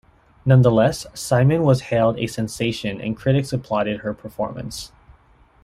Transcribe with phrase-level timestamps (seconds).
[0.45, 4.91] Nonetheless, Simon was hailed a sensation and critics applauded her performance.